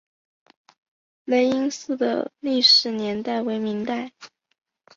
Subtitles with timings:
[1.25, 4.11] 雷音寺的历史年代为明代。